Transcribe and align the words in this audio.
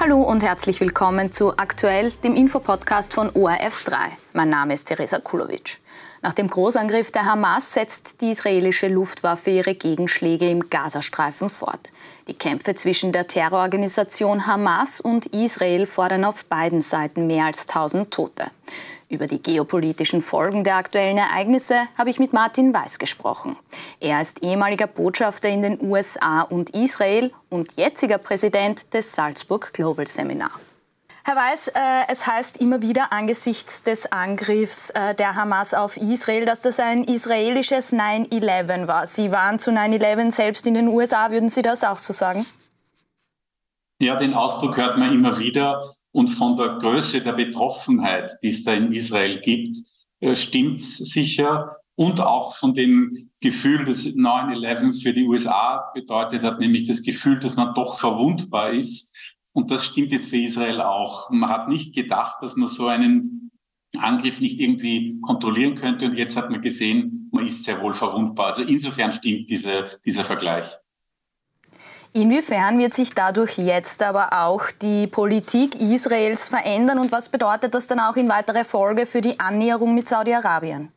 Hallo 0.00 0.22
und 0.22 0.44
herzlich 0.44 0.80
willkommen 0.80 1.32
zu 1.32 1.58
Aktuell, 1.58 2.12
dem 2.22 2.36
Infopodcast 2.36 3.12
von 3.12 3.30
ORF3. 3.30 3.96
Mein 4.32 4.48
Name 4.48 4.74
ist 4.74 4.86
Teresa 4.86 5.18
Kulovic. 5.18 5.80
Nach 6.20 6.32
dem 6.32 6.48
Großangriff 6.48 7.12
der 7.12 7.26
Hamas 7.26 7.72
setzt 7.72 8.20
die 8.20 8.32
israelische 8.32 8.88
Luftwaffe 8.88 9.50
ihre 9.50 9.74
Gegenschläge 9.74 10.50
im 10.50 10.68
Gazastreifen 10.68 11.48
fort. 11.48 11.92
Die 12.26 12.34
Kämpfe 12.34 12.74
zwischen 12.74 13.12
der 13.12 13.28
Terrororganisation 13.28 14.46
Hamas 14.46 15.00
und 15.00 15.26
Israel 15.26 15.86
fordern 15.86 16.24
auf 16.24 16.44
beiden 16.44 16.82
Seiten 16.82 17.28
mehr 17.28 17.44
als 17.44 17.68
1000 17.68 18.10
Tote. 18.10 18.46
Über 19.08 19.26
die 19.26 19.42
geopolitischen 19.42 20.20
Folgen 20.20 20.64
der 20.64 20.76
aktuellen 20.76 21.16
Ereignisse 21.16 21.76
habe 21.96 22.10
ich 22.10 22.18
mit 22.18 22.32
Martin 22.32 22.74
Weiß 22.74 22.98
gesprochen. 22.98 23.56
Er 24.00 24.20
ist 24.20 24.42
ehemaliger 24.42 24.86
Botschafter 24.86 25.48
in 25.48 25.62
den 25.62 25.80
USA 25.80 26.42
und 26.42 26.70
Israel 26.70 27.32
und 27.48 27.76
jetziger 27.76 28.18
Präsident 28.18 28.92
des 28.92 29.12
Salzburg 29.12 29.72
Global 29.72 30.06
Seminar. 30.06 30.50
Herr 31.28 31.36
Weiß, 31.36 31.68
äh, 31.68 32.10
es 32.10 32.26
heißt 32.26 32.58
immer 32.58 32.80
wieder 32.80 33.12
angesichts 33.12 33.82
des 33.82 34.10
Angriffs 34.10 34.88
äh, 34.88 35.14
der 35.14 35.34
Hamas 35.34 35.74
auf 35.74 35.98
Israel, 35.98 36.46
dass 36.46 36.62
das 36.62 36.80
ein 36.80 37.04
israelisches 37.04 37.92
9-11 37.92 38.88
war. 38.88 39.06
Sie 39.06 39.30
waren 39.30 39.58
zu 39.58 39.70
9-11 39.70 40.32
selbst 40.32 40.66
in 40.66 40.72
den 40.72 40.88
USA. 40.88 41.30
Würden 41.30 41.50
Sie 41.50 41.60
das 41.60 41.84
auch 41.84 41.98
so 41.98 42.14
sagen? 42.14 42.46
Ja, 44.00 44.16
den 44.16 44.32
Ausdruck 44.32 44.78
hört 44.78 44.96
man 44.96 45.12
immer 45.12 45.38
wieder. 45.38 45.84
Und 46.12 46.28
von 46.28 46.56
der 46.56 46.78
Größe 46.78 47.20
der 47.20 47.34
Betroffenheit, 47.34 48.30
die 48.42 48.48
es 48.48 48.64
da 48.64 48.72
in 48.72 48.90
Israel 48.94 49.42
gibt, 49.42 49.76
äh, 50.20 50.34
stimmt 50.34 50.80
sicher. 50.80 51.76
Und 51.94 52.22
auch 52.22 52.56
von 52.56 52.72
dem 52.72 53.28
Gefühl, 53.42 53.84
das 53.84 54.06
9-11 54.06 55.02
für 55.02 55.12
die 55.12 55.24
USA 55.24 55.90
bedeutet 55.92 56.42
hat, 56.42 56.58
nämlich 56.58 56.86
das 56.86 57.02
Gefühl, 57.02 57.38
dass 57.38 57.54
man 57.54 57.74
doch 57.74 57.98
verwundbar 57.98 58.70
ist 58.70 59.07
und 59.58 59.72
das 59.72 59.84
stimmt 59.84 60.12
jetzt 60.12 60.30
für 60.30 60.36
Israel 60.36 60.80
auch. 60.80 61.30
Man 61.30 61.50
hat 61.50 61.66
nicht 61.66 61.92
gedacht, 61.92 62.36
dass 62.42 62.54
man 62.54 62.68
so 62.68 62.86
einen 62.86 63.50
Angriff 63.98 64.40
nicht 64.40 64.60
irgendwie 64.60 65.18
kontrollieren 65.20 65.74
könnte. 65.74 66.06
Und 66.06 66.14
jetzt 66.14 66.36
hat 66.36 66.48
man 66.48 66.62
gesehen, 66.62 67.28
man 67.32 67.44
ist 67.44 67.64
sehr 67.64 67.82
wohl 67.82 67.92
verwundbar. 67.92 68.46
Also 68.46 68.62
insofern 68.62 69.10
stimmt 69.10 69.50
diese, 69.50 69.98
dieser 70.04 70.22
Vergleich. 70.22 70.76
Inwiefern 72.12 72.78
wird 72.78 72.94
sich 72.94 73.14
dadurch 73.14 73.58
jetzt 73.58 74.00
aber 74.00 74.28
auch 74.32 74.70
die 74.70 75.08
Politik 75.08 75.74
Israels 75.80 76.48
verändern 76.48 77.00
und 77.00 77.10
was 77.10 77.28
bedeutet 77.28 77.74
das 77.74 77.88
dann 77.88 77.98
auch 77.98 78.14
in 78.14 78.28
weiterer 78.28 78.64
Folge 78.64 79.06
für 79.06 79.20
die 79.20 79.40
Annäherung 79.40 79.92
mit 79.92 80.06
Saudi-Arabien? 80.06 80.92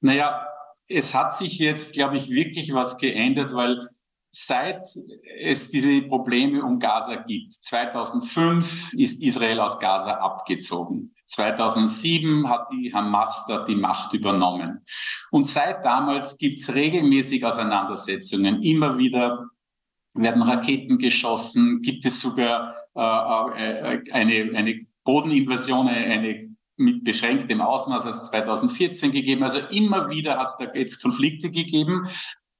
Naja, 0.00 0.44
es 0.88 1.14
hat 1.14 1.36
sich 1.36 1.60
jetzt, 1.60 1.92
glaube 1.92 2.16
ich, 2.16 2.30
wirklich 2.30 2.74
was 2.74 2.98
geändert, 2.98 3.54
weil 3.54 3.88
seit 4.32 4.82
es 5.38 5.70
diese 5.70 6.02
Probleme 6.02 6.64
um 6.64 6.78
Gaza 6.78 7.16
gibt. 7.16 7.52
2005 7.52 8.94
ist 8.94 9.22
Israel 9.22 9.60
aus 9.60 9.78
Gaza 9.78 10.12
abgezogen. 10.12 11.14
2007 11.26 12.48
hat 12.48 12.68
die 12.72 12.92
Hamas 12.92 13.44
dort 13.46 13.68
die 13.68 13.76
Macht 13.76 14.12
übernommen. 14.14 14.84
Und 15.30 15.46
seit 15.46 15.84
damals 15.84 16.38
gibt 16.38 16.60
es 16.60 16.74
regelmäßig 16.74 17.44
Auseinandersetzungen. 17.44 18.62
Immer 18.62 18.98
wieder 18.98 19.48
werden 20.14 20.42
Raketen 20.42 20.98
geschossen, 20.98 21.80
gibt 21.82 22.04
es 22.04 22.20
sogar 22.20 22.74
äh, 22.94 23.94
äh 23.94 24.12
eine, 24.12 24.56
eine 24.56 24.86
Bodeninvasion, 25.04 25.88
eine 25.88 26.52
mit 26.76 27.04
beschränktem 27.04 27.60
Ausmaß 27.60 28.06
als 28.06 28.30
2014 28.30 29.12
gegeben. 29.12 29.42
Also 29.42 29.58
immer 29.70 30.08
wieder 30.08 30.38
hat 30.38 30.48
es 30.48 30.56
da 30.58 30.72
jetzt 30.74 31.02
Konflikte 31.02 31.50
gegeben. 31.50 32.06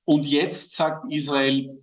Und 0.04 0.26
jetzt 0.26 0.76
sagt 0.76 1.10
Israel, 1.10 1.82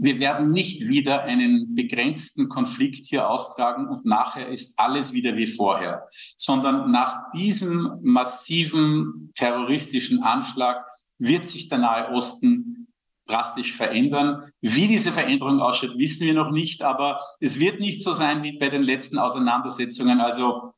wir 0.00 0.20
werden 0.20 0.52
nicht 0.52 0.86
wieder 0.88 1.22
einen 1.24 1.74
begrenzten 1.74 2.48
Konflikt 2.48 3.06
hier 3.06 3.28
austragen 3.28 3.88
und 3.88 4.04
nachher 4.04 4.48
ist 4.48 4.78
alles 4.78 5.12
wieder 5.12 5.36
wie 5.36 5.48
vorher, 5.48 6.06
sondern 6.36 6.92
nach 6.92 7.32
diesem 7.32 7.98
massiven 8.02 9.32
terroristischen 9.34 10.22
Anschlag 10.22 10.86
wird 11.18 11.46
sich 11.46 11.68
der 11.68 11.78
Nahe 11.78 12.10
Osten 12.12 12.88
drastisch 13.26 13.74
verändern. 13.74 14.44
Wie 14.60 14.86
diese 14.86 15.12
Veränderung 15.12 15.60
ausschaut, 15.60 15.98
wissen 15.98 16.26
wir 16.26 16.34
noch 16.34 16.50
nicht, 16.50 16.82
aber 16.82 17.20
es 17.40 17.58
wird 17.58 17.80
nicht 17.80 18.02
so 18.02 18.12
sein 18.12 18.42
wie 18.44 18.56
bei 18.56 18.68
den 18.68 18.82
letzten 18.82 19.18
Auseinandersetzungen. 19.18 20.20
Also 20.20 20.74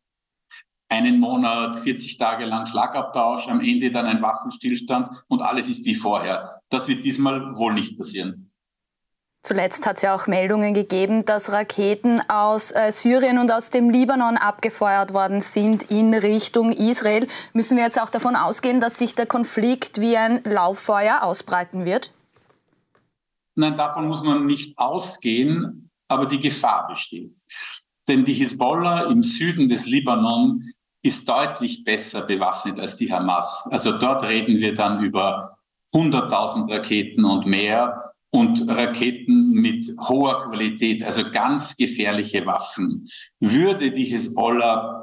einen 0.90 1.20
Monat, 1.20 1.78
40 1.78 2.18
Tage 2.18 2.44
lang 2.44 2.66
Schlagabtausch, 2.66 3.48
am 3.48 3.60
Ende 3.60 3.90
dann 3.90 4.06
ein 4.06 4.20
Waffenstillstand 4.20 5.08
und 5.28 5.40
alles 5.40 5.68
ist 5.68 5.84
wie 5.84 5.94
vorher. 5.94 6.60
Das 6.68 6.88
wird 6.88 7.04
diesmal 7.04 7.56
wohl 7.56 7.72
nicht 7.72 7.96
passieren. 7.96 8.50
Zuletzt 9.42 9.86
hat 9.86 9.96
es 9.96 10.02
ja 10.02 10.14
auch 10.14 10.26
Meldungen 10.26 10.74
gegeben, 10.74 11.24
dass 11.24 11.50
Raketen 11.50 12.20
aus 12.28 12.72
äh, 12.72 12.92
Syrien 12.92 13.38
und 13.38 13.50
aus 13.50 13.70
dem 13.70 13.88
Libanon 13.88 14.36
abgefeuert 14.36 15.14
worden 15.14 15.40
sind 15.40 15.84
in 15.90 16.12
Richtung 16.12 16.72
Israel. 16.72 17.26
Müssen 17.54 17.78
wir 17.78 17.84
jetzt 17.84 17.98
auch 17.98 18.10
davon 18.10 18.36
ausgehen, 18.36 18.80
dass 18.80 18.98
sich 18.98 19.14
der 19.14 19.24
Konflikt 19.24 19.98
wie 19.98 20.16
ein 20.18 20.42
Lauffeuer 20.44 21.22
ausbreiten 21.22 21.86
wird? 21.86 22.12
Nein, 23.54 23.76
davon 23.76 24.08
muss 24.08 24.22
man 24.22 24.44
nicht 24.44 24.76
ausgehen, 24.76 25.90
aber 26.06 26.26
die 26.26 26.40
Gefahr 26.40 26.86
besteht. 26.88 27.40
Denn 28.08 28.26
die 28.26 28.34
Hisbollah 28.34 29.04
im 29.04 29.22
Süden 29.22 29.70
des 29.70 29.86
Libanon 29.86 30.62
ist 31.02 31.28
deutlich 31.28 31.84
besser 31.84 32.22
bewaffnet 32.22 32.78
als 32.78 32.96
die 32.96 33.12
Hamas. 33.12 33.66
Also 33.70 33.92
dort 33.92 34.24
reden 34.24 34.58
wir 34.58 34.74
dann 34.74 35.02
über 35.02 35.58
100.000 35.92 36.70
Raketen 36.70 37.24
und 37.24 37.46
mehr 37.46 38.12
und 38.30 38.68
Raketen 38.68 39.50
mit 39.50 39.84
hoher 40.08 40.44
Qualität, 40.44 41.02
also 41.02 41.30
ganz 41.30 41.76
gefährliche 41.76 42.46
Waffen. 42.46 43.08
Würde 43.40 43.90
die 43.90 44.04
Hisbollah 44.04 44.99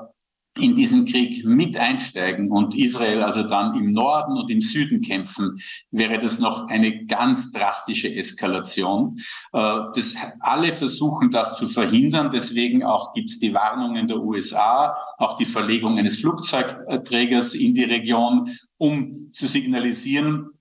in 0.62 0.76
diesen 0.76 1.06
Krieg 1.06 1.46
mit 1.46 1.78
einsteigen 1.78 2.52
und 2.52 2.76
Israel 2.76 3.24
also 3.24 3.44
dann 3.44 3.76
im 3.76 3.92
Norden 3.92 4.38
und 4.38 4.50
im 4.52 4.62
Süden 4.62 5.02
kämpfen, 5.02 5.58
wäre 5.92 6.20
das 6.20 6.40
noch 6.40 6.68
eine 6.68 7.06
ganz 7.06 7.52
drastische 7.52 8.14
Eskalation. 8.14 9.18
Äh, 9.54 9.80
das, 9.96 10.16
alle 10.40 10.72
versuchen 10.72 11.32
das 11.32 11.58
zu 11.58 11.68
verhindern. 11.68 12.32
Deswegen 12.32 12.84
auch 12.84 13.14
gibt 13.14 13.32
es 13.32 13.40
die 13.40 13.54
Warnungen 13.54 14.08
der 14.08 14.18
USA, 14.18 14.96
auch 15.18 15.38
die 15.38 15.46
Verlegung 15.46 15.98
eines 15.98 16.20
Flugzeugträgers 16.20 17.54
in 17.54 17.74
die 17.74 17.84
Region, 17.84 18.50
um 18.78 19.32
zu 19.32 19.48
signalisieren, 19.48 20.52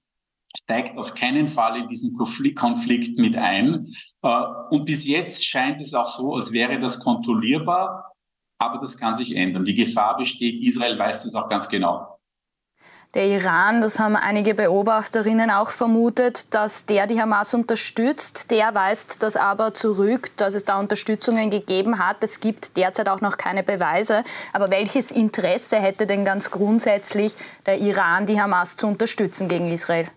steigt 0.57 0.99
auf 0.99 1.15
keinen 1.15 1.49
Fall 1.49 1.77
in 1.77 1.87
diesen 1.87 2.17
Konflikt 2.17 3.19
mit 3.19 3.37
ein. 3.37 3.87
Äh, 4.23 4.43
und 4.71 4.85
bis 4.85 5.07
jetzt 5.07 5.45
scheint 5.45 5.81
es 5.81 5.95
auch 5.95 6.09
so, 6.09 6.35
als 6.35 6.53
wäre 6.53 6.79
das 6.79 6.99
kontrollierbar. 6.99 8.16
Aber 8.59 8.79
das 8.79 8.97
kann 8.97 9.15
sich 9.15 9.35
ändern. 9.37 9.65
Die 9.65 9.75
Gefahr 9.75 10.17
besteht. 10.17 10.63
Israel 10.63 10.99
weiß 10.99 11.25
das 11.25 11.35
auch 11.35 11.49
ganz 11.49 11.69
genau. 11.69 12.17
Der 13.15 13.29
Iran, 13.29 13.81
das 13.81 13.99
haben 13.99 14.15
einige 14.15 14.55
Beobachterinnen 14.55 15.51
auch 15.51 15.71
vermutet, 15.71 16.53
dass 16.53 16.85
der 16.85 17.07
die 17.07 17.19
Hamas 17.19 17.55
unterstützt. 17.55 18.51
Der 18.51 18.75
weist 18.75 19.23
das 19.23 19.37
aber 19.37 19.73
zurück, 19.73 20.37
dass 20.37 20.55
es 20.55 20.67
da 20.67 20.79
Unterstützungen 20.79 21.49
gegeben 21.49 21.99
hat. 21.99 22.19
Es 22.21 22.41
gibt 22.41 22.77
derzeit 22.77 23.09
auch 23.09 23.23
noch 23.23 23.39
keine 23.39 23.63
Beweise. 23.63 24.23
Aber 24.53 24.71
welches 24.71 25.11
Interesse 25.11 25.77
hätte 25.77 26.07
denn 26.07 26.27
ganz 26.27 26.51
grundsätzlich 26.51 27.35
der 27.65 27.79
Iran, 27.79 28.27
die 28.27 28.39
Hamas 28.39 28.77
zu 28.77 28.87
unterstützen 28.87 29.49
gegen 29.49 29.71
Israel? 29.71 30.09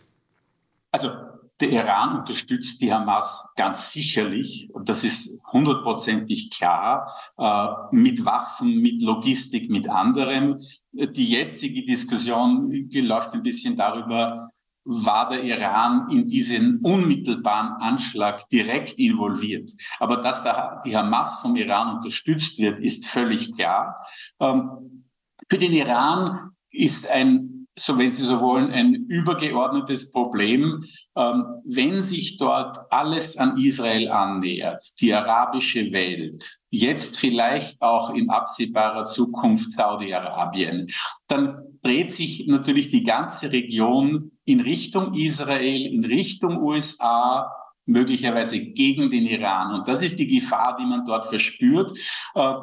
Also 0.92 1.12
der 1.60 1.70
Iran 1.72 2.20
unterstützt 2.20 2.82
die 2.82 2.94
Hamas 2.94 3.54
ganz 3.56 3.92
sicherlich, 3.92 4.70
das 4.84 5.04
ist 5.04 5.42
hundertprozentig 5.52 6.52
klar, 6.52 7.14
äh, 7.38 7.96
mit 7.96 8.26
Waffen, 8.26 8.80
mit 8.80 9.02
Logistik, 9.02 9.70
mit 9.70 9.90
anderem. 9.90 10.58
Die 10.92 11.30
jetzige 11.30 11.86
Diskussion 11.86 12.72
läuft 12.94 13.34
ein 13.34 13.44
bisschen 13.44 13.76
darüber, 13.76 14.50
war 14.86 15.30
der 15.30 15.44
Iran 15.44 16.10
in 16.10 16.28
diesen 16.28 16.80
unmittelbaren 16.80 17.74
Anschlag 17.82 18.48
direkt 18.50 18.94
involviert. 18.94 19.70
Aber 20.00 20.18
dass 20.18 20.44
da 20.44 20.80
die 20.86 20.96
Hamas 20.96 21.42
vom 21.42 21.56
Iran 21.56 21.98
unterstützt 21.98 22.58
wird, 22.58 22.80
ist 22.80 23.06
völlig 23.06 23.54
klar. 23.54 23.98
Ähm, 24.40 25.06
für 25.50 25.58
den 25.58 25.74
Iran 25.74 26.52
ist 26.72 27.08
ein 27.08 27.59
so 27.80 27.98
wenn 27.98 28.12
Sie 28.12 28.26
so 28.26 28.40
wollen, 28.42 28.72
ein 28.72 28.94
übergeordnetes 29.08 30.12
Problem. 30.12 30.84
Ähm, 31.16 31.46
wenn 31.66 32.02
sich 32.02 32.38
dort 32.38 32.78
alles 32.90 33.38
an 33.38 33.58
Israel 33.58 34.10
annähert, 34.10 34.84
die 35.00 35.14
arabische 35.14 35.92
Welt, 35.92 36.60
jetzt 36.70 37.18
vielleicht 37.18 37.82
auch 37.82 38.12
in 38.12 38.30
absehbarer 38.30 39.06
Zukunft 39.06 39.72
Saudi-Arabien, 39.72 40.88
dann 41.28 41.64
dreht 41.82 42.14
sich 42.14 42.46
natürlich 42.48 42.90
die 42.90 43.04
ganze 43.04 43.52
Region 43.52 44.32
in 44.46 44.62
Richtung 44.62 45.14
Israel, 45.14 45.86
in 45.86 46.04
Richtung 46.04 46.62
USA, 46.62 47.52
möglicherweise 47.86 48.60
gegen 48.60 49.10
den 49.10 49.26
Iran. 49.26 49.74
Und 49.74 49.88
das 49.88 50.02
ist 50.02 50.20
die 50.20 50.28
Gefahr, 50.28 50.78
die 50.80 50.86
man 50.86 51.06
dort 51.06 51.26
verspürt. 51.26 51.92
Äh, 52.36 52.54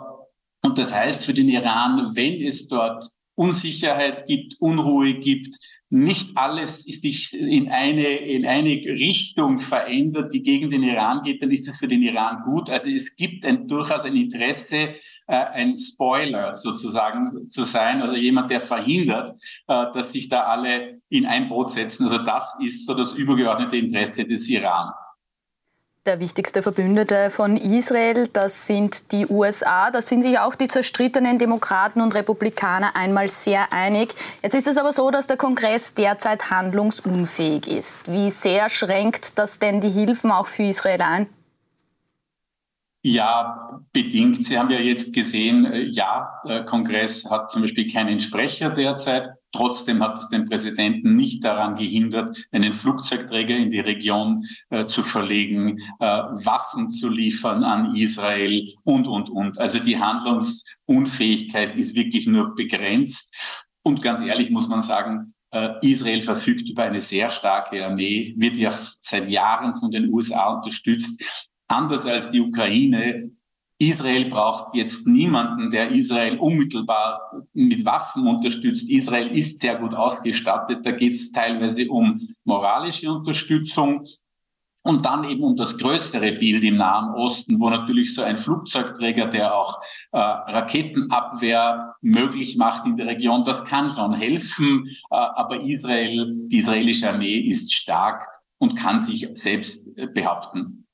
und 0.62 0.78
das 0.78 0.94
heißt 0.94 1.24
für 1.24 1.34
den 1.34 1.48
Iran, 1.48 2.10
wenn 2.14 2.40
es 2.40 2.69
dort 2.69 3.08
Unsicherheit 3.36 4.26
gibt, 4.26 4.56
Unruhe 4.58 5.14
gibt, 5.14 5.56
nicht 5.88 6.36
alles 6.36 6.82
sich 6.82 7.32
in 7.32 7.70
eine, 7.70 8.16
in 8.16 8.44
eine 8.44 8.70
Richtung 8.70 9.58
verändert, 9.58 10.34
die 10.34 10.42
gegen 10.42 10.68
den 10.68 10.82
Iran 10.82 11.22
geht, 11.22 11.42
dann 11.42 11.52
ist 11.52 11.68
es 11.68 11.78
für 11.78 11.86
den 11.86 12.02
Iran 12.02 12.42
gut. 12.42 12.68
Also 12.70 12.90
es 12.90 13.14
gibt 13.14 13.44
ein, 13.44 13.68
durchaus 13.68 14.02
ein 14.02 14.16
Interesse, 14.16 14.76
äh, 14.76 14.96
ein 15.28 15.76
Spoiler 15.76 16.56
sozusagen 16.56 17.48
zu 17.48 17.64
sein, 17.64 18.02
also 18.02 18.16
jemand, 18.16 18.50
der 18.50 18.60
verhindert, 18.60 19.30
äh, 19.68 19.86
dass 19.92 20.10
sich 20.10 20.28
da 20.28 20.42
alle 20.42 21.00
in 21.08 21.24
ein 21.24 21.48
Boot 21.48 21.70
setzen. 21.70 22.08
Also 22.08 22.18
das 22.18 22.58
ist 22.60 22.84
so 22.84 22.94
das 22.94 23.14
übergeordnete 23.14 23.76
Interesse 23.76 24.24
des 24.24 24.48
Iran. 24.48 24.92
Der 26.06 26.20
wichtigste 26.20 26.62
Verbündete 26.62 27.31
von 27.31 27.56
Israel, 27.56 28.29
das 28.32 28.69
sind 28.69 29.11
die 29.11 29.26
USA. 29.26 29.91
Da 29.91 30.00
sind 30.00 30.23
sich 30.23 30.38
auch 30.38 30.55
die 30.55 30.69
zerstrittenen 30.69 31.37
Demokraten 31.37 32.00
und 32.00 32.14
Republikaner 32.14 32.94
einmal 32.94 33.29
sehr 33.29 33.73
einig. 33.73 34.14
Jetzt 34.41 34.55
ist 34.55 34.69
es 34.69 34.76
aber 34.76 34.93
so, 34.93 35.11
dass 35.11 35.26
der 35.26 35.37
Kongress 35.37 35.94
derzeit 35.94 36.49
handlungsunfähig 36.49 37.67
ist. 37.67 37.97
Wie 38.06 38.31
sehr 38.31 38.69
schränkt 38.69 39.37
das 39.37 39.58
denn 39.58 39.81
die 39.81 39.88
Hilfen 39.88 40.31
auch 40.31 40.47
für 40.47 40.62
Israel 40.62 41.03
ein? 41.03 41.26
Ja, 43.08 43.69
bedingt. 43.93 44.44
Sie 44.44 44.58
haben 44.58 44.69
ja 44.69 44.81
jetzt 44.81 45.14
gesehen, 45.14 45.64
äh, 45.64 45.85
ja, 45.85 46.41
der 46.44 46.64
Kongress 46.64 47.31
hat 47.31 47.49
zum 47.53 47.62
Beispiel 47.62 47.88
keinen 47.88 48.19
Sprecher 48.19 48.70
derzeit. 48.70 49.29
Trotzdem 49.53 50.03
hat 50.03 50.19
es 50.19 50.29
den 50.29 50.44
Präsidenten 50.44 51.14
nicht 51.14 51.44
daran 51.44 51.76
gehindert, 51.76 52.37
einen 52.50 52.73
Flugzeugträger 52.73 53.56
in 53.56 53.70
die 53.70 53.79
Region 53.79 54.43
äh, 54.70 54.87
zu 54.87 55.05
verlegen, 55.05 55.79
äh, 56.00 56.05
Waffen 56.05 56.91
zu 56.91 57.08
liefern 57.08 57.62
an 57.62 57.94
Israel 57.94 58.67
und, 58.82 59.06
und, 59.06 59.31
und. 59.31 59.56
Also 59.61 59.79
die 59.79 60.00
Handlungsunfähigkeit 60.00 61.76
ist 61.76 61.94
wirklich 61.94 62.26
nur 62.26 62.56
begrenzt. 62.56 63.32
Und 63.85 64.03
ganz 64.03 64.20
ehrlich 64.20 64.50
muss 64.50 64.67
man 64.67 64.82
sagen, 64.82 65.32
äh, 65.53 65.75
Israel 65.81 66.23
verfügt 66.23 66.69
über 66.69 66.82
eine 66.82 66.99
sehr 66.99 67.31
starke 67.31 67.87
Armee, 67.87 68.35
wird 68.37 68.56
ja 68.56 68.73
seit 68.99 69.29
Jahren 69.29 69.75
von 69.75 69.93
den 69.93 70.12
USA 70.12 70.55
unterstützt 70.55 71.23
anders 71.68 72.06
als 72.06 72.30
die 72.30 72.40
Ukraine. 72.40 73.30
Israel 73.78 74.30
braucht 74.30 74.74
jetzt 74.74 75.06
niemanden, 75.06 75.70
der 75.70 75.90
Israel 75.90 76.38
unmittelbar 76.38 77.20
mit 77.52 77.84
Waffen 77.84 78.26
unterstützt. 78.26 78.88
Israel 78.88 79.36
ist 79.36 79.60
sehr 79.60 79.76
gut 79.76 79.94
ausgestattet. 79.94 80.84
Da 80.84 80.92
geht 80.92 81.12
es 81.12 81.30
teilweise 81.30 81.86
um 81.88 82.18
moralische 82.44 83.12
Unterstützung 83.12 84.02
und 84.86 85.04
dann 85.04 85.24
eben 85.24 85.42
um 85.42 85.56
das 85.56 85.76
größere 85.78 86.32
Bild 86.32 86.62
im 86.62 86.76
Nahen 86.76 87.12
Osten, 87.14 87.58
wo 87.58 87.69
natürlich 87.69 88.14
so 88.14 88.22
ein 88.22 88.36
Flugzeugträger, 88.36 89.26
der 89.26 89.54
auch 89.54 89.80
äh, 90.12 90.19
Raketenabwehr 90.19 91.96
möglich 92.02 92.56
macht 92.56 92.86
in 92.86 92.96
der 92.96 93.08
Region, 93.08 93.44
das 93.44 93.69
kann 93.69 93.90
schon 93.90 94.14
helfen. 94.14 94.86
Äh, 95.10 95.16
aber 95.16 95.60
Israel, 95.62 96.32
die 96.46 96.58
israelische 96.58 97.10
Armee 97.10 97.40
ist 97.40 97.74
stark 97.74 98.28
und 98.58 98.76
kann 98.76 99.00
sich 99.00 99.28
selbst 99.34 99.88
äh, 99.98 100.06
behaupten. 100.06 100.85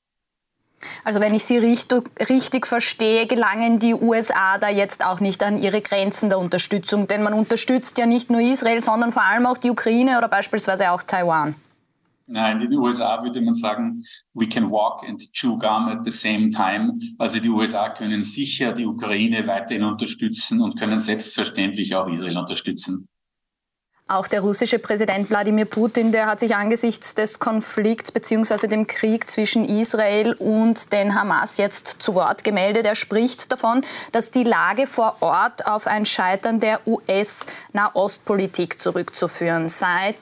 Also 1.03 1.19
wenn 1.19 1.33
ich 1.33 1.43
Sie 1.43 1.57
richtig, 1.57 2.67
verstehe, 2.67 3.27
gelangen 3.27 3.79
die 3.79 3.93
USA 3.93 4.57
da 4.57 4.69
jetzt 4.69 5.05
auch 5.05 5.19
nicht 5.19 5.43
an 5.43 5.57
ihre 5.57 5.81
Grenzen 5.81 6.29
der 6.29 6.39
Unterstützung, 6.39 7.07
denn 7.07 7.23
man 7.23 7.33
unterstützt 7.33 7.97
ja 7.97 8.05
nicht 8.05 8.29
nur 8.29 8.41
Israel, 8.41 8.81
sondern 8.81 9.11
vor 9.11 9.23
allem 9.23 9.45
auch 9.45 9.57
die 9.57 9.69
Ukraine 9.69 10.17
oder 10.17 10.27
beispielsweise 10.27 10.91
auch 10.91 11.03
Taiwan. 11.03 11.55
Nein, 12.25 12.61
in 12.61 12.71
den 12.71 12.79
USA 12.79 13.21
würde 13.21 13.41
man 13.41 13.53
sagen, 13.53 14.03
we 14.33 14.47
can 14.47 14.71
walk 14.71 15.03
and 15.07 15.21
chew 15.33 15.57
gum 15.57 15.89
at 15.89 16.05
the 16.05 16.11
same 16.11 16.49
time. 16.49 16.97
Also 17.17 17.39
die 17.39 17.49
USA 17.49 17.89
können 17.89 18.21
sicher 18.21 18.71
die 18.71 18.85
Ukraine 18.85 19.45
weiterhin 19.45 19.83
unterstützen 19.83 20.61
und 20.61 20.79
können 20.79 20.99
selbstverständlich 20.99 21.93
auch 21.95 22.07
Israel 22.07 22.37
unterstützen. 22.37 23.07
Auch 24.13 24.27
der 24.27 24.41
russische 24.41 24.77
Präsident 24.77 25.31
Wladimir 25.31 25.65
Putin, 25.65 26.11
der 26.11 26.27
hat 26.27 26.39
sich 26.39 26.55
angesichts 26.55 27.15
des 27.15 27.39
Konflikts 27.39 28.11
bzw. 28.11 28.67
dem 28.67 28.85
Krieg 28.85 29.27
zwischen 29.27 29.65
Israel 29.65 30.33
und 30.33 30.93
den 30.93 31.15
Hamas 31.15 31.57
jetzt 31.57 31.95
zu 31.97 32.13
Wort 32.13 32.43
gemeldet. 32.43 32.85
Er 32.85 32.93
spricht 32.93 33.51
davon, 33.51 33.83
dass 34.11 34.29
die 34.29 34.43
Lage 34.43 34.85
vor 34.85 35.15
Ort 35.21 35.65
auf 35.65 35.87
ein 35.87 36.05
Scheitern 36.05 36.59
der 36.59 36.81
US-Nahostpolitik 36.85 38.79
zurückzuführen 38.79 39.67
sei. 39.67 40.13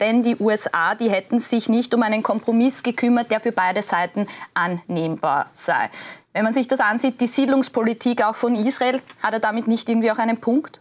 Denn 0.00 0.22
die 0.22 0.36
USA, 0.36 0.94
die 0.94 1.10
hätten 1.10 1.40
sich 1.40 1.68
nicht 1.68 1.94
um 1.94 2.02
einen 2.02 2.22
Kompromiss 2.22 2.82
gekümmert, 2.82 3.30
der 3.30 3.40
für 3.40 3.52
beide 3.52 3.82
Seiten 3.82 4.26
annehmbar 4.54 5.50
sei. 5.52 5.90
Wenn 6.32 6.44
man 6.44 6.54
sich 6.54 6.66
das 6.66 6.80
ansieht, 6.80 7.20
die 7.20 7.26
Siedlungspolitik 7.26 8.24
auch 8.24 8.36
von 8.36 8.54
Israel, 8.54 9.02
hat 9.22 9.34
er 9.34 9.40
damit 9.40 9.68
nicht 9.68 9.86
irgendwie 9.86 10.10
auch 10.10 10.18
einen 10.18 10.40
Punkt? 10.40 10.80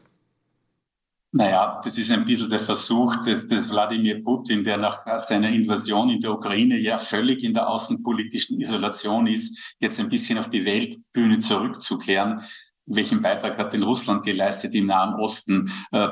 Naja, 1.36 1.82
das 1.84 1.98
ist 1.98 2.12
ein 2.12 2.26
bisschen 2.26 2.48
der 2.48 2.60
Versuch 2.60 3.24
des, 3.26 3.48
des 3.48 3.68
Wladimir 3.68 4.24
Putin, 4.24 4.64
der 4.64 4.78
nach 4.78 5.04
seiner 5.28 5.50
Invasion 5.50 6.12
in 6.12 6.22
der 6.22 6.32
Ukraine 6.32 6.78
ja 6.78 7.00
völlig 7.00 7.44
in 7.44 7.56
der 7.56 7.68
außenpolitischen 7.68 8.62
Isolation 8.62 9.26
ist, 9.26 9.58
jetzt 9.80 10.00
ein 10.00 10.10
bisschen 10.10 10.38
auf 10.38 10.52
die 10.52 10.64
Weltbühne 10.64 11.40
zurückzukehren. 11.40 12.42
Welchen 12.86 13.24
Beitrag 13.24 13.58
hat 13.58 13.74
denn 13.74 13.82
Russland 13.82 14.24
geleistet 14.24 14.76
im 14.76 14.86
Nahen 14.86 15.16
Osten? 15.16 15.72
Äh, 15.92 16.10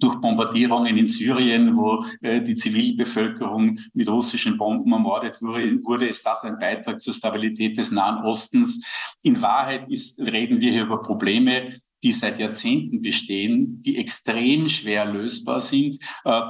durch 0.00 0.20
Bombardierungen 0.20 0.96
in 0.96 1.06
Syrien, 1.06 1.76
wo 1.76 2.04
äh, 2.20 2.42
die 2.42 2.56
Zivilbevölkerung 2.56 3.78
mit 3.92 4.08
russischen 4.08 4.58
Bomben 4.58 4.92
ermordet 4.92 5.40
wurde, 5.42 5.62
wurde 5.84 6.08
ist 6.08 6.26
das 6.26 6.42
ein 6.42 6.58
Beitrag 6.58 7.00
zur 7.00 7.14
Stabilität 7.14 7.78
des 7.78 7.92
Nahen 7.92 8.24
Ostens. 8.24 8.82
In 9.22 9.40
Wahrheit 9.40 9.88
ist, 9.88 10.20
reden 10.20 10.60
wir 10.60 10.72
hier 10.72 10.86
über 10.86 11.00
Probleme, 11.02 11.72
die 12.02 12.12
seit 12.12 12.38
Jahrzehnten 12.38 13.02
bestehen, 13.02 13.80
die 13.82 13.96
extrem 13.96 14.68
schwer 14.68 15.04
lösbar 15.04 15.60
sind. 15.60 15.98
Äh, 16.24 16.40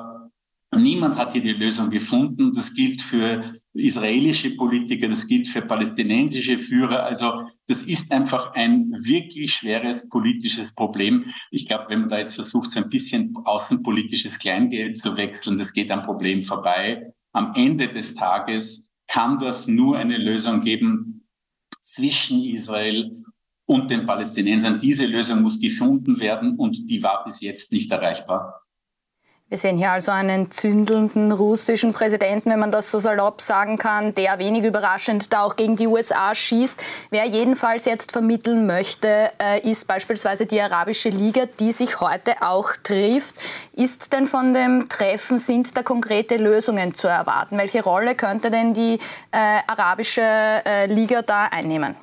niemand 0.77 1.19
hat 1.19 1.33
hier 1.33 1.43
die 1.43 1.51
Lösung 1.51 1.91
gefunden. 1.91 2.53
Das 2.53 2.75
gilt 2.75 3.03
für 3.03 3.43
israelische 3.73 4.57
Politiker, 4.57 5.09
das 5.09 5.27
gilt 5.27 5.49
für 5.49 5.63
palästinensische 5.63 6.59
Führer. 6.59 7.05
Also 7.05 7.49
das 7.67 7.83
ist 7.83 8.11
einfach 8.11 8.53
ein 8.55 8.91
wirklich 9.05 9.53
schweres 9.53 10.09
politisches 10.09 10.73
Problem. 10.75 11.25
Ich 11.51 11.67
glaube, 11.69 11.87
wenn 11.89 12.01
man 12.01 12.09
da 12.09 12.19
jetzt 12.19 12.35
versucht, 12.35 12.71
so 12.71 12.81
ein 12.81 12.89
bisschen 12.89 13.35
außenpolitisches 13.45 14.39
Kleingeld 14.39 14.99
zu 14.99 15.17
wechseln, 15.17 15.59
das 15.59 15.73
geht 15.73 15.91
am 15.91 16.05
Problem 16.05 16.43
vorbei. 16.43 17.13
Am 17.33 17.53
Ende 17.55 17.89
des 17.89 18.15
Tages 18.15 18.91
kann 19.07 19.39
das 19.39 19.69
nur 19.69 19.97
eine 19.99 20.19
Lösung 20.19 20.61
geben 20.63 21.29
zwischen 21.81 22.45
Israel 22.45 23.11
und 23.71 23.89
den 23.89 24.05
Palästinensern. 24.05 24.81
Diese 24.81 25.07
Lösung 25.07 25.43
muss 25.43 25.61
gefunden 25.61 26.19
werden 26.19 26.57
und 26.57 26.91
die 26.91 27.05
war 27.05 27.23
bis 27.23 27.41
jetzt 27.41 27.71
nicht 27.71 27.93
erreichbar. 27.93 28.67
Wir 29.49 29.59
sehen 29.59 29.77
hier 29.77 29.93
also 29.93 30.11
einen 30.11 30.51
zündelnden 30.51 31.31
russischen 31.31 31.93
Präsidenten, 31.93 32.51
wenn 32.51 32.59
man 32.59 32.73
das 32.73 32.91
so 32.91 32.99
salopp 32.99 33.41
sagen 33.41 33.79
kann, 33.79 34.13
der 34.15 34.41
wenig 34.41 34.65
überraschend 34.65 35.33
da 35.33 35.43
auch 35.43 35.55
gegen 35.55 35.77
die 35.77 35.87
USA 35.87 36.35
schießt. 36.35 36.83
Wer 37.11 37.27
jedenfalls 37.27 37.85
jetzt 37.85 38.11
vermitteln 38.11 38.67
möchte, 38.67 39.31
äh, 39.41 39.61
ist 39.69 39.87
beispielsweise 39.87 40.47
die 40.47 40.61
Arabische 40.61 41.09
Liga, 41.09 41.47
die 41.61 41.71
sich 41.71 42.01
heute 42.01 42.43
auch 42.43 42.73
trifft. 42.83 43.37
Ist 43.73 44.13
denn 44.13 44.27
von 44.27 44.53
dem 44.53 44.89
Treffen, 44.89 45.39
sind 45.39 45.77
da 45.77 45.85
konkrete 45.85 46.37
Lösungen 46.37 46.95
zu 46.95 47.07
erwarten? 47.07 47.57
Welche 47.57 47.85
Rolle 47.85 48.17
könnte 48.17 48.51
denn 48.51 48.75
die 48.75 48.99
äh, 49.31 49.59
Arabische 49.69 50.23
äh, 50.23 50.87
Liga 50.87 51.23
da 51.23 51.45
einnehmen? 51.45 51.97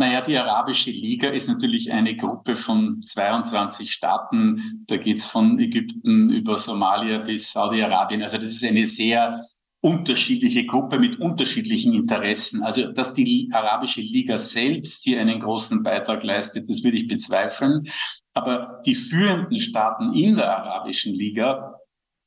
Naja, 0.00 0.20
die 0.20 0.38
Arabische 0.38 0.92
Liga 0.92 1.30
ist 1.30 1.48
natürlich 1.48 1.90
eine 1.90 2.14
Gruppe 2.14 2.54
von 2.54 3.02
22 3.02 3.90
Staaten. 3.90 4.84
Da 4.86 4.96
geht's 4.96 5.24
von 5.24 5.58
Ägypten 5.58 6.30
über 6.30 6.56
Somalia 6.56 7.18
bis 7.18 7.50
Saudi-Arabien. 7.50 8.22
Also 8.22 8.36
das 8.38 8.50
ist 8.50 8.64
eine 8.64 8.86
sehr 8.86 9.44
unterschiedliche 9.80 10.66
Gruppe 10.66 11.00
mit 11.00 11.18
unterschiedlichen 11.18 11.94
Interessen. 11.94 12.62
Also, 12.62 12.92
dass 12.92 13.12
die 13.12 13.50
Arabische 13.52 14.00
Liga 14.00 14.38
selbst 14.38 15.02
hier 15.02 15.20
einen 15.20 15.40
großen 15.40 15.82
Beitrag 15.82 16.22
leistet, 16.22 16.70
das 16.70 16.84
würde 16.84 16.96
ich 16.96 17.08
bezweifeln. 17.08 17.88
Aber 18.34 18.80
die 18.86 18.94
führenden 18.94 19.58
Staaten 19.58 20.12
in 20.14 20.36
der 20.36 20.58
Arabischen 20.58 21.12
Liga, 21.12 21.74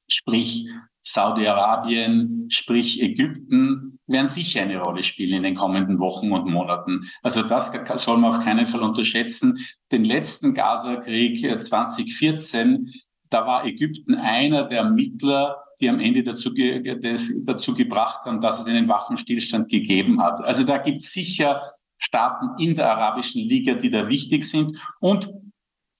sprich 0.10 0.68
Saudi-Arabien, 1.02 2.48
sprich 2.50 3.02
Ägypten, 3.02 3.91
werden 4.08 4.28
sicher 4.28 4.62
eine 4.62 4.80
Rolle 4.80 5.04
spielen 5.04 5.38
in 5.38 5.44
den 5.44 5.56
kommenden 5.56 6.00
Wochen 6.00 6.32
und 6.32 6.46
Monaten. 6.46 7.02
Also 7.22 7.44
das 7.44 8.04
soll 8.04 8.18
man 8.18 8.36
auf 8.36 8.44
keinen 8.44 8.68
Fall 8.68 8.82
unterschätzen. 8.82 9.60
Den 9.92 10.04
letzten 10.04 10.54
Gaza-Krieg 10.54 11.40
2014, 11.64 12.86
äh, 12.86 13.00
da 13.30 13.46
war 13.46 13.66
Ägypten 13.66 14.16
einer 14.16 14.66
der 14.66 14.84
Mittler, 14.84 15.58
die 15.80 15.90
am 15.90 16.00
Ende 16.00 16.24
dazu, 16.24 16.54
des, 16.54 17.34
dazu 17.44 17.74
gebracht 17.74 18.26
haben, 18.26 18.42
dass 18.42 18.60
es 18.60 18.66
einen 18.66 18.88
Waffenstillstand 18.88 19.70
gegeben 19.70 20.22
hat. 20.22 20.44
Also 20.44 20.64
da 20.64 20.78
gibt 20.78 21.02
es 21.02 21.14
sicher 21.14 21.62
Staaten 21.98 22.62
in 22.62 22.76
der 22.76 22.92
Arabischen 22.92 23.42
Liga, 23.48 23.76
die 23.76 23.90
da 23.90 24.08
wichtig 24.08 24.44
sind. 24.44 24.78
Und 25.00 25.30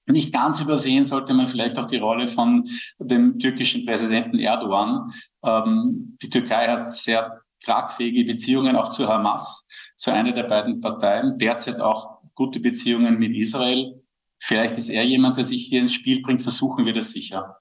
nicht 0.06 0.32
ganz 0.32 0.60
übersehen 0.60 1.04
sollte 1.04 1.32
man 1.32 1.46
vielleicht 1.46 1.78
auch 1.78 1.86
die 1.86 1.98
Rolle 1.98 2.26
von 2.26 2.68
dem 2.98 3.38
türkischen 3.38 3.86
Präsidenten 3.86 4.38
Erdogan. 4.38 5.12
Ähm, 5.44 6.16
die 6.20 6.28
Türkei 6.28 6.68
hat 6.68 6.90
sehr 6.90 7.41
tragfähige 7.64 8.24
Beziehungen 8.24 8.76
auch 8.76 8.90
zu 8.90 9.08
Hamas, 9.08 9.66
zu 9.96 10.10
einer 10.10 10.32
der 10.32 10.44
beiden 10.44 10.80
Parteien, 10.80 11.38
derzeit 11.38 11.80
auch 11.80 12.20
gute 12.34 12.60
Beziehungen 12.60 13.18
mit 13.18 13.34
Israel. 13.34 14.02
Vielleicht 14.40 14.76
ist 14.76 14.88
er 14.88 15.04
jemand, 15.04 15.36
der 15.36 15.44
sich 15.44 15.66
hier 15.66 15.80
ins 15.80 15.94
Spiel 15.94 16.22
bringt, 16.22 16.42
versuchen 16.42 16.84
wir 16.84 16.94
das 16.94 17.12
sicher. 17.12 17.58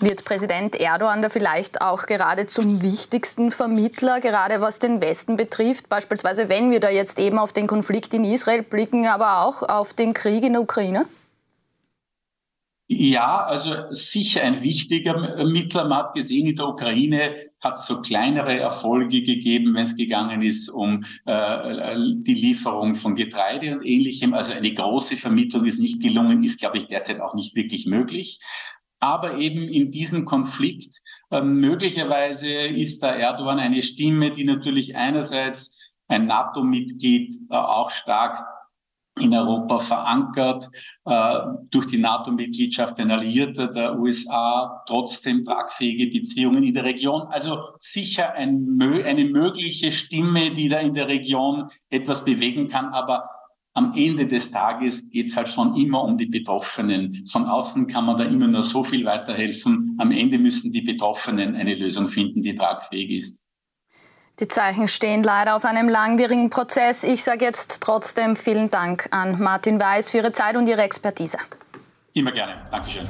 Wird 0.00 0.24
Präsident 0.24 0.80
Erdogan 0.80 1.20
da 1.20 1.28
vielleicht 1.28 1.82
auch 1.82 2.06
gerade 2.06 2.46
zum 2.46 2.80
wichtigsten 2.80 3.50
Vermittler, 3.50 4.20
gerade 4.20 4.62
was 4.62 4.78
den 4.78 5.02
Westen 5.02 5.36
betrifft? 5.36 5.90
Beispielsweise, 5.90 6.48
wenn 6.48 6.70
wir 6.70 6.80
da 6.80 6.88
jetzt 6.88 7.18
eben 7.18 7.38
auf 7.38 7.52
den 7.52 7.66
Konflikt 7.66 8.14
in 8.14 8.24
Israel 8.24 8.62
blicken, 8.62 9.06
aber 9.06 9.42
auch 9.42 9.62
auf 9.62 9.92
den 9.92 10.14
Krieg 10.14 10.42
in 10.42 10.54
der 10.54 10.62
Ukraine? 10.62 11.04
Ja, 12.92 13.44
also 13.44 13.76
sicher 13.90 14.42
ein 14.42 14.62
wichtiger 14.62 15.44
Mittler. 15.44 15.86
Man 15.86 15.98
hat 15.98 16.12
gesehen, 16.12 16.48
in 16.48 16.56
der 16.56 16.66
Ukraine 16.66 17.36
hat 17.62 17.74
es 17.74 17.86
so 17.86 18.00
kleinere 18.00 18.58
Erfolge 18.58 19.22
gegeben, 19.22 19.74
wenn 19.74 19.84
es 19.84 19.96
gegangen 19.96 20.42
ist 20.42 20.68
um 20.68 21.04
äh, 21.24 21.94
die 22.16 22.34
Lieferung 22.34 22.96
von 22.96 23.14
Getreide 23.14 23.76
und 23.76 23.86
ähnlichem. 23.86 24.34
Also 24.34 24.54
eine 24.54 24.74
große 24.74 25.18
Vermittlung 25.18 25.66
ist 25.66 25.78
nicht 25.78 26.02
gelungen, 26.02 26.42
ist, 26.42 26.58
glaube 26.58 26.78
ich, 26.78 26.88
derzeit 26.88 27.20
auch 27.20 27.34
nicht 27.34 27.54
wirklich 27.54 27.86
möglich. 27.86 28.40
Aber 28.98 29.38
eben 29.38 29.68
in 29.68 29.92
diesem 29.92 30.24
Konflikt, 30.24 30.98
äh, 31.30 31.42
möglicherweise 31.42 32.52
ist 32.52 33.04
da 33.04 33.14
Erdogan 33.14 33.60
eine 33.60 33.82
Stimme, 33.82 34.32
die 34.32 34.42
natürlich 34.42 34.96
einerseits 34.96 35.78
ein 36.08 36.26
NATO-Mitglied 36.26 37.36
äh, 37.50 37.54
auch 37.54 37.92
stark 37.92 38.44
in 39.20 39.34
Europa 39.34 39.78
verankert, 39.78 40.68
äh, 41.04 41.40
durch 41.70 41.86
die 41.86 41.98
NATO-Mitgliedschaft 41.98 42.98
ein 43.00 43.10
Alliierter 43.10 43.68
der 43.68 43.98
USA, 43.98 44.82
trotzdem 44.86 45.44
tragfähige 45.44 46.06
Beziehungen 46.06 46.62
in 46.62 46.74
der 46.74 46.84
Region. 46.84 47.22
Also 47.28 47.60
sicher 47.78 48.32
ein, 48.32 48.78
eine 48.80 49.24
mögliche 49.24 49.92
Stimme, 49.92 50.50
die 50.50 50.68
da 50.68 50.78
in 50.78 50.94
der 50.94 51.08
Region 51.08 51.68
etwas 51.88 52.24
bewegen 52.24 52.68
kann, 52.68 52.86
aber 52.86 53.24
am 53.72 53.94
Ende 53.94 54.26
des 54.26 54.50
Tages 54.50 55.10
geht 55.10 55.26
es 55.26 55.36
halt 55.36 55.48
schon 55.48 55.76
immer 55.76 56.02
um 56.02 56.16
die 56.16 56.26
Betroffenen. 56.26 57.24
Von 57.26 57.46
außen 57.46 57.86
kann 57.86 58.04
man 58.04 58.18
da 58.18 58.24
immer 58.24 58.48
nur 58.48 58.64
so 58.64 58.82
viel 58.82 59.04
weiterhelfen. 59.04 59.96
Am 59.98 60.10
Ende 60.10 60.38
müssen 60.38 60.72
die 60.72 60.82
Betroffenen 60.82 61.54
eine 61.54 61.76
Lösung 61.76 62.08
finden, 62.08 62.42
die 62.42 62.56
tragfähig 62.56 63.10
ist. 63.10 63.44
Die 64.40 64.48
Zeichen 64.48 64.88
stehen 64.88 65.22
leider 65.22 65.54
auf 65.54 65.66
einem 65.66 65.90
langwierigen 65.90 66.48
Prozess. 66.48 67.04
Ich 67.04 67.22
sage 67.22 67.44
jetzt 67.44 67.82
trotzdem 67.82 68.36
vielen 68.36 68.70
Dank 68.70 69.06
an 69.10 69.38
Martin 69.38 69.78
Weiß 69.78 70.10
für 70.10 70.18
Ihre 70.18 70.32
Zeit 70.32 70.56
und 70.56 70.66
Ihre 70.66 70.80
Expertise. 70.80 71.36
Immer 72.14 72.32
gerne. 72.32 72.56
Dankeschön. 72.70 73.06